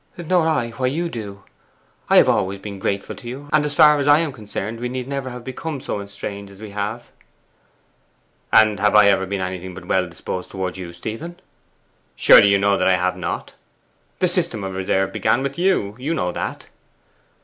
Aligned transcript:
'Nor 0.17 0.47
I 0.47 0.71
why 0.71 0.87
you 0.87 1.09
do. 1.09 1.43
I 2.09 2.17
have 2.17 2.27
always 2.27 2.59
been 2.59 2.79
grateful 2.79 3.15
to 3.17 3.27
you, 3.27 3.47
and 3.53 3.63
as 3.65 3.75
far 3.75 3.99
as 3.99 4.07
I 4.07 4.17
am 4.17 4.31
concerned 4.33 4.79
we 4.79 4.89
need 4.89 5.07
never 5.07 5.29
have 5.29 5.43
become 5.43 5.79
so 5.79 6.01
estranged 6.01 6.51
as 6.51 6.59
we 6.59 6.71
have.' 6.71 7.11
'And 8.51 8.79
have 8.79 8.95
I 8.95 9.05
ever 9.09 9.27
been 9.27 9.41
anything 9.41 9.75
but 9.75 9.85
well 9.85 10.09
disposed 10.09 10.49
towards 10.49 10.79
you, 10.79 10.91
Stephen? 10.91 11.39
Surely 12.15 12.47
you 12.47 12.57
know 12.57 12.77
that 12.79 12.87
I 12.87 12.95
have 12.95 13.15
not! 13.15 13.53
The 14.17 14.27
system 14.27 14.63
of 14.63 14.73
reserve 14.75 15.11
began 15.13 15.43
with 15.43 15.59
you: 15.59 15.95
you 15.99 16.15
know 16.15 16.31
that. 16.31 16.67